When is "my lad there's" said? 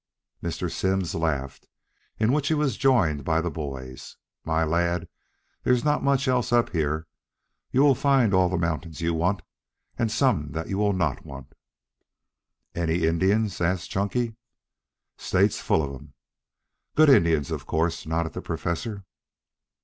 4.43-5.83